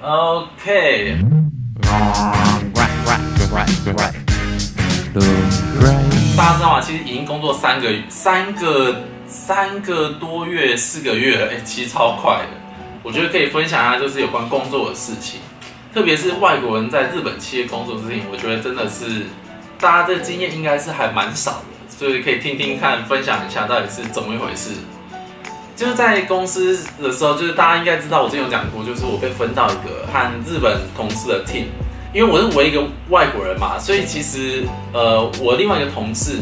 [0.00, 1.18] OK。
[6.36, 6.80] 大家知道吗？
[6.80, 12.50] 其实已经工作三个三个三个多月、四个月了，哎，其实超快的。
[13.02, 15.40] 我觉得可以分享一下，就是有关工作的事情，
[15.92, 19.26] 特别是外国人在日本企业工作的事情，我觉得真的是
[19.80, 24.70] 大家的经验应该是还蛮少的，所以可以听听看，分享一下到底是怎么一回事。
[25.78, 31.66] 就是在公司的时候，就是大家应该知道，我之前有讲过，就是我被分到一个和日本同事的 team。
[32.12, 36.38] 因为我是唯一一个外国人嘛，所以其实呃，我另外一个同事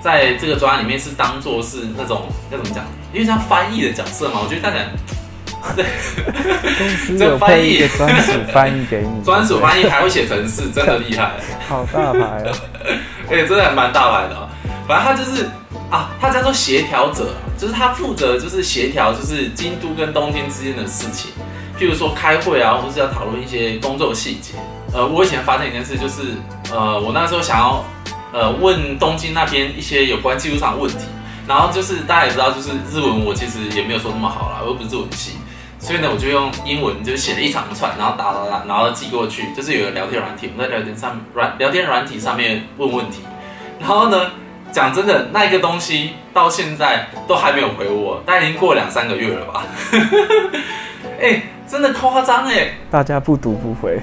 [0.00, 2.84] 在这个专案里面是当做是那种要怎么讲？
[3.12, 4.76] 因为像翻译的角色嘛，我觉得大家
[5.74, 5.84] 对，
[6.78, 11.32] 公司 有配一个专属翻译给你， 专属翻译还会写程式，真的厉害，
[11.66, 12.52] 好大牌哦，
[13.28, 14.48] 而 且真的还蛮大牌的。
[14.86, 15.48] 反正他就是
[15.90, 21.30] 啊，他叫做协调者，就是他负责就是协调就是京都跟东京之间的事情，
[21.78, 24.54] 譬如说开会啊，或是要讨论一些工作细节。
[24.92, 26.22] 呃，我以前发生一件事，就是
[26.72, 27.84] 呃，我那时候想要
[28.32, 31.04] 呃问东京那边一些有关技术上的问题，
[31.46, 35.32] 然后就是大家也知道，就是日文我其实也没有说那么好啦，我又不是日文系，
[35.78, 43.18] 所以呢，我就用英文就写了一长串，然后打打打，然后寄过去，就是有个聊天软体，我们在聊天上软聊天软体上面问问题，
[43.78, 44.30] 然后呢，
[44.72, 49.64] 讲真的，那个东西到现在都还没有回我，大概已经过两三个月了吧，
[51.18, 54.00] 哎、欸，真的夸张哎，大家不读不回。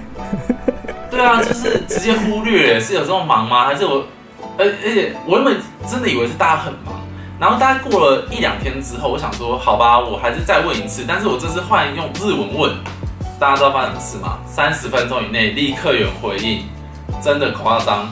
[1.12, 3.66] 对啊，就是直接忽略，是有这么忙吗？
[3.66, 4.04] 还是我，
[4.58, 6.96] 而而且我原本真的以为是大家很忙，
[7.40, 12.72] 然后大概过了一两天之后，我想说，好吧，我还是再问一次，但是我这次换用日文问，
[13.40, 14.40] 大家知道发生什么事吗？
[14.48, 16.64] 三十分钟以内立刻有回应，
[17.22, 18.12] 真的夸张。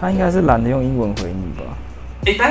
[0.00, 1.64] 他应该是懒得用英文回你吧？
[2.26, 2.50] 哎，但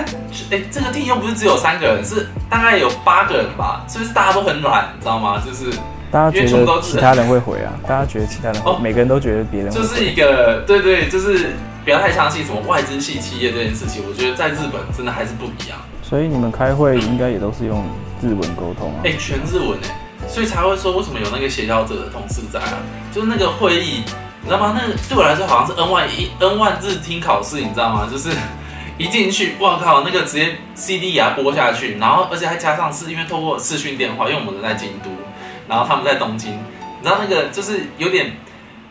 [0.51, 3.85] 哎，这个 team 又不是只有三个人，是大概有八个人吧？
[3.87, 5.41] 是不是大家都很懒，你知道吗？
[5.45, 5.77] 就是。
[6.09, 7.73] 大家觉得其他人会回啊？
[7.85, 11.49] 大家觉得其他人会，哦，每个人都觉得别人会就是一个对对，就是
[11.83, 14.01] 不要太相信什么外资系企业这件事情。
[14.07, 15.77] 我觉得在日本真的还是不一样。
[16.01, 17.83] 所以你们开会应该也都是用
[18.21, 19.03] 日文沟通啊？
[19.03, 22.79] 哎，全日文哎，所以才会说为什么有那个协调者的同事在啊？
[23.13, 24.03] 就是那个会议，
[24.47, 24.79] 你知道吗？
[24.79, 28.07] 那个对我来说好像是 N 万一 N 万字听考试，你知道吗？
[28.09, 28.29] 就是
[28.97, 35.09] 一进去，哇靠，那个直接 CD 给它播下去，然后而且还加上是因为透过视讯电话，因为我们都在京都。
[35.67, 38.37] 然后他们在东京，你知道那个就是有点，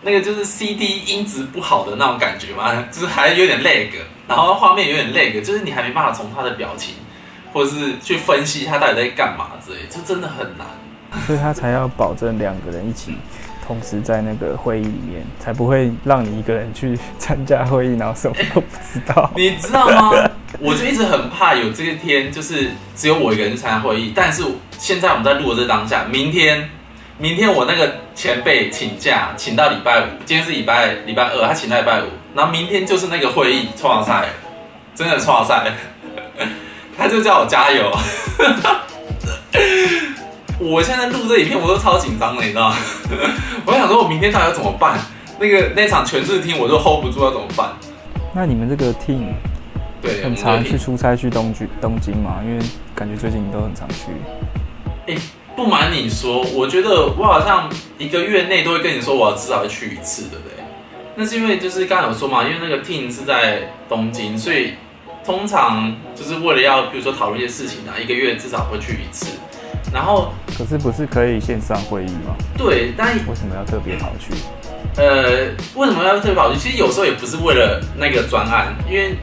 [0.03, 2.85] 那个就是 CD 音质不好的那种感觉吗？
[2.93, 3.89] 就是还有点 lag，
[4.29, 6.97] 然后画面有点 lag，就是你还没办法从他的表情，
[7.55, 10.67] 或者是去分析他到底在干嘛之类，这真的很难。
[11.27, 13.15] 所以他才要保证两个人一起
[13.67, 19.31] 同时在那个会议里面，才不会让你一个人去参加会议，然后什么都不知道。
[19.37, 20.31] 你知道吗？
[20.61, 24.45] 我就一直很怕有这一天，就是只有我一个人去参加会议，但是。
[24.79, 26.69] 现在我们在录的这当下，明天，
[27.17, 34.27] 明天我那个前辈请假，请到礼拜五，今天是礼拜礼拜二，他请到礼拜五，然后明天就是那个会议，创赛，
[34.95, 35.73] 真的创赛，
[36.95, 37.91] 他就叫我加油。
[40.59, 42.77] 我现在录这影片，我都超紧张的，你知道吗？
[43.67, 44.99] 我想说，我明天到底要怎么办？
[45.39, 47.73] 那个那场全日听我都 hold 不住，要怎么办？
[48.35, 49.27] 那你们这个 team
[50.01, 52.41] 对很常去出差去东京东京嘛？
[52.43, 54.07] 因为感觉最近你都很常去。
[55.07, 55.19] 哎、欸，
[55.55, 60.57] 不瞒你说，我觉得我好像一个月内都会跟你说，我要至少要去一次，对不对？
[61.17, 64.73] 那是因为就是刚才有说嘛，因为那个 team 是在东京，所以
[65.23, 69.29] 通常就是为了要，比如说讨论一些事情啊，一个月至少会去一次。
[69.93, 72.35] 然后，可是不是可以线上会议吗？
[72.57, 74.33] 对，但为什么要特别跑去？
[74.97, 76.59] 呃，为什么要特别跑去？
[76.59, 79.17] 其实有时候也不是为了那个专案，因为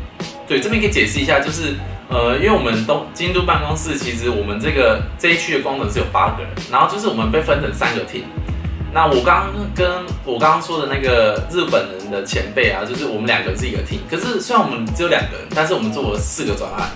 [0.48, 1.76] 对这边可以解释一下，就是。
[2.10, 8.24] 呃，因为我们东京都办公室，其实我们这个这一区的工程是有八个人，然后就是我们被分成三个 team。
[8.94, 13.98] 那我刚刚跟我刚刚说的那个日本人的前辈啊，就是我们两个是一个 team。
[14.12, 16.88] 可是虽然我们只有两个人，但是我们做了四个专案，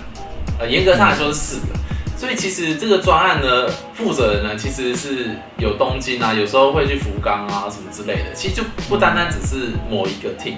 [0.60, 1.74] 呃，严格上来说是四个。
[2.18, 8.34] 所以其实这个专案呢，负责人呢，其实是有东京啊，有时候会去福冈啊什么之类的。
[8.34, 10.56] 其实就不单单只是某一个 team，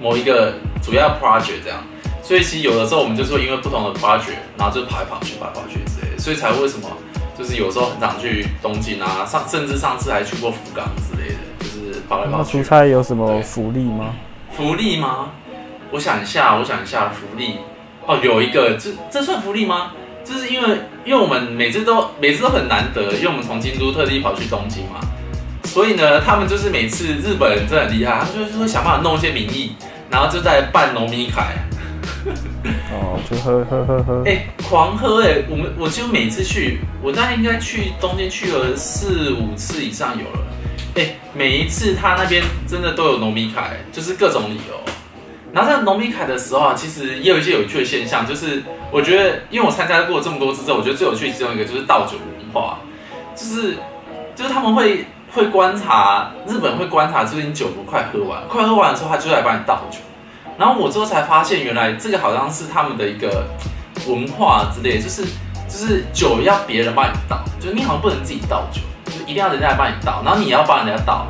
[0.00, 1.78] 某一个主要 project 这样。
[2.20, 6.88] 所以其实有的时候我们就是会因为不同的 project，然后就跑来跑去、跑来跑去之类的，所以才为什么
[7.38, 12.58] 就是有时候很常去东京啊，上甚至上次还去过福冈之类的，就是跑来跑去。
[12.58, 14.16] 那出差有什么福利吗？
[14.50, 15.30] 福利吗？
[15.92, 17.58] 我想一下，我想一下，福利
[18.04, 19.92] 哦，有一个，这这算福利吗？
[20.28, 20.68] 就是因为
[21.04, 25.00] 因为我们每次都每次都很难得，因为我们从京都特地跑去东京嘛，
[25.64, 29.72] 所以呢，他们就是每次日本人真的很厉害，他们就是会想办法弄一些名义，
[30.10, 31.48] 然后就在办农民卡。
[32.90, 40.46] 哦，就喝喝喝喝，哎、狂喝哎、我们我几乎每次去，我大概应该去东京去了四五次以上有了，
[40.96, 44.78] 哎、每一次他那边真的都有农民凯，就是各种理由。
[45.52, 52.78] 然后在农民凯的时候啊，其实也有一些有趣的现象，就是我觉得，因为我参加过这么多次之后，我觉得最有趣其中一个就是倒酒文化，
[53.34, 53.76] 就是
[54.36, 59.98] 就是他们会会观察日本会观察，就是你酒不快喝完，快喝完的时候，他就来帮你倒酒。
[60.58, 63.46] 然后我之后才发现，原来这个好像是他们的一个
[64.06, 65.22] 文化之类，就是
[65.68, 71.26] 就是酒要别人帮你倒，就是你好像不能自己倒酒，就是一定要人家来帮你倒，然后你也要帮人家倒。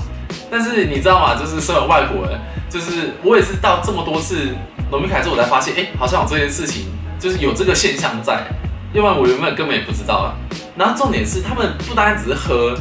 [0.50, 1.36] 但是你知道吗？
[1.38, 4.54] 就是身为外国人，就是我也是到这么多次
[4.90, 6.86] 农民凯之后，我才发现，哎、欸，好像有这件事情，
[7.18, 8.44] 就是有这个现象在，
[8.92, 10.36] 要不然我原本根本也不知道啊。
[10.76, 12.76] 然后重点是，他们不单只是喝，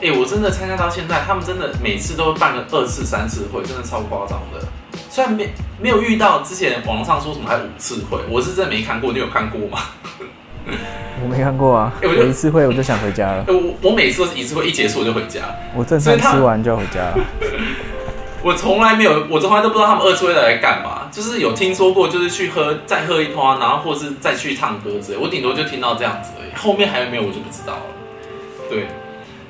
[0.00, 4.66] 哎、欸，我真的参加到现在，他们真的每次都会办个二次、三次会，真的超夸张的。
[5.10, 5.48] 虽然没
[5.80, 9.12] 没有遇到之前网上说什么还有五次会，我是真的没看过。
[9.12, 9.78] 你有看过吗？
[11.22, 11.92] 我没看过啊。
[12.00, 13.44] 有一次会我就想回家了。
[13.48, 15.40] 我我每次都是一次会一结束我就回家。
[15.74, 17.18] 我正餐吃完就要回家了。
[18.42, 21.08] 我从来没有，我从来都不知道他们二次会来干嘛。
[21.12, 25.18] 就是有听说过，就是去喝再喝一通啊，然后或是再去唱歌之类。
[25.18, 27.82] 我顶多就听到这样子而已，后面还有没有我就不知道了。
[28.68, 28.88] 对，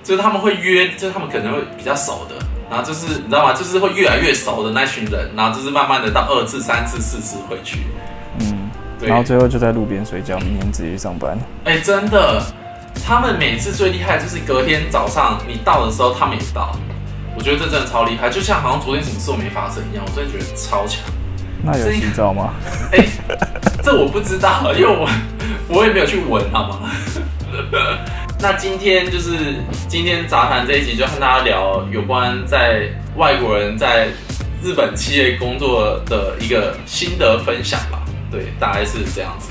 [0.03, 2.35] 就是他们会约，就是他们可能会比较熟的。
[2.69, 3.53] 然后就是你知道吗？
[3.53, 7.81] 就是会越来越熟的那群人，然后就是慢慢的到二次、三次、四次回去。
[8.41, 9.09] 嗯，对。
[9.09, 11.39] 然后最后就在路边睡觉，明天直接上班。
[11.65, 12.43] 哎，真的，
[13.07, 16.75] 他们每次最厉害就是隔天早上你到的时候，他们也到。
[17.37, 20.05] 我觉得这真的超厉害，就像好像昨天什么事都没发生一样。
[20.07, 21.01] 我真的觉得超强。
[21.65, 22.55] 那有洗澡吗？
[22.93, 23.07] 哎，
[23.83, 25.09] 这我不知道，因为我
[25.69, 26.91] 我也没有去闻，好吗？
[28.41, 29.55] 那今天就是
[29.87, 34.09] 今天杂谈这一集，就和大家聊有关在外国人在
[34.63, 38.03] 日本企业工作的一个心得分享吧。
[38.31, 39.51] 对，大概是这样子。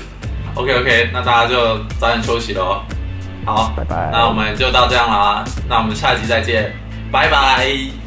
[0.54, 2.82] OK OK，那大家就早点休息喽。
[3.46, 4.10] 好，拜拜。
[4.12, 6.74] 那我们就到这样啦，那我们下一集再见，
[7.12, 8.01] 拜拜。